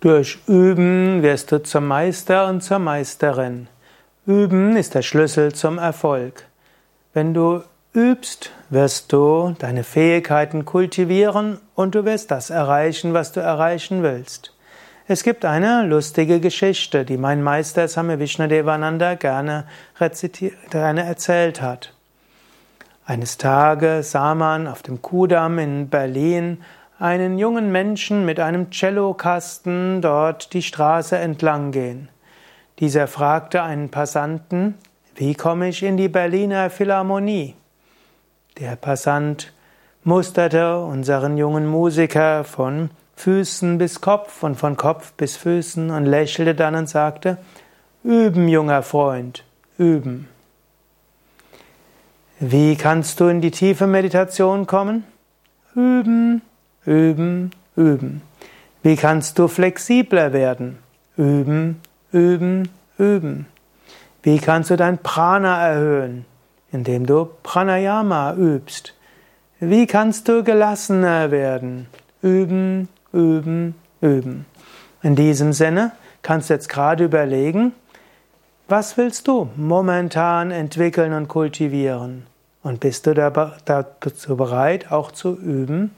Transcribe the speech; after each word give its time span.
Durch 0.00 0.38
Üben 0.46 1.22
wirst 1.22 1.52
du 1.52 1.62
zum 1.62 1.86
Meister 1.86 2.48
und 2.48 2.60
zur 2.60 2.78
Meisterin. 2.78 3.66
Üben 4.26 4.76
ist 4.76 4.94
der 4.94 5.00
Schlüssel 5.00 5.54
zum 5.54 5.78
Erfolg. 5.78 6.44
Wenn 7.14 7.32
du 7.32 7.62
übst, 7.94 8.50
wirst 8.68 9.10
du 9.14 9.56
deine 9.58 9.84
Fähigkeiten 9.84 10.66
kultivieren 10.66 11.58
und 11.74 11.94
du 11.94 12.04
wirst 12.04 12.30
das 12.30 12.50
erreichen, 12.50 13.14
was 13.14 13.32
du 13.32 13.40
erreichen 13.40 14.02
willst. 14.02 14.52
Es 15.08 15.22
gibt 15.22 15.46
eine 15.46 15.86
lustige 15.86 16.40
Geschichte, 16.40 17.06
die 17.06 17.16
mein 17.16 17.42
Meister 17.42 17.88
Same 17.88 18.18
Vishnadevananda 18.18 19.14
gerne, 19.14 19.64
gerne 20.70 21.04
erzählt 21.04 21.62
hat. 21.62 21.94
Eines 23.06 23.38
Tages 23.38 24.10
sah 24.10 24.34
man 24.34 24.68
auf 24.68 24.82
dem 24.82 25.00
Kudamm 25.00 25.58
in 25.58 25.88
Berlin 25.88 26.58
einen 26.98 27.38
jungen 27.38 27.70
Menschen 27.70 28.24
mit 28.24 28.40
einem 28.40 28.72
Cellokasten 28.72 30.00
dort 30.00 30.52
die 30.52 30.62
Straße 30.62 31.16
entlang 31.16 31.72
gehen. 31.72 32.08
Dieser 32.78 33.06
fragte 33.06 33.62
einen 33.62 33.90
Passanten, 33.90 34.74
wie 35.14 35.34
komme 35.34 35.68
ich 35.68 35.82
in 35.82 35.96
die 35.96 36.08
Berliner 36.08 36.70
Philharmonie? 36.70 37.54
Der 38.58 38.76
Passant 38.76 39.52
musterte 40.04 40.78
unseren 40.78 41.36
jungen 41.36 41.66
Musiker 41.66 42.44
von 42.44 42.90
Füßen 43.16 43.78
bis 43.78 44.00
Kopf 44.00 44.42
und 44.42 44.56
von 44.56 44.76
Kopf 44.76 45.12
bis 45.12 45.36
Füßen 45.36 45.90
und 45.90 46.04
lächelte 46.04 46.54
dann 46.54 46.74
und 46.74 46.88
sagte, 46.88 47.38
Üben, 48.04 48.46
junger 48.46 48.82
Freund, 48.82 49.42
üben. 49.78 50.28
Wie 52.38 52.76
kannst 52.76 53.18
du 53.18 53.26
in 53.26 53.40
die 53.40 53.50
tiefe 53.50 53.86
Meditation 53.86 54.66
kommen? 54.66 55.04
Üben, 55.74 56.42
üben, 56.86 57.50
üben. 57.76 58.22
Wie 58.82 58.96
kannst 58.96 59.38
du 59.38 59.48
flexibler 59.48 60.32
werden? 60.32 60.78
Üben, 61.16 61.80
üben, 62.12 62.68
üben. 62.98 63.46
Wie 64.22 64.38
kannst 64.38 64.70
du 64.70 64.76
dein 64.76 64.98
Prana 64.98 65.60
erhöhen? 65.68 66.24
Indem 66.72 67.06
du 67.06 67.28
Pranayama 67.42 68.34
übst. 68.34 68.94
Wie 69.60 69.86
kannst 69.86 70.28
du 70.28 70.44
gelassener 70.44 71.30
werden? 71.30 71.86
Üben, 72.22 72.88
üben, 73.12 73.74
üben. 74.00 74.46
In 75.02 75.16
diesem 75.16 75.52
Sinne 75.52 75.92
kannst 76.22 76.50
du 76.50 76.54
jetzt 76.54 76.68
gerade 76.68 77.04
überlegen, 77.04 77.72
was 78.68 78.96
willst 78.96 79.28
du 79.28 79.48
momentan 79.56 80.50
entwickeln 80.50 81.12
und 81.12 81.28
kultivieren? 81.28 82.26
Und 82.62 82.80
bist 82.80 83.06
du 83.06 83.14
dazu 83.14 84.36
bereit, 84.36 84.90
auch 84.90 85.12
zu 85.12 85.38
üben? 85.38 85.92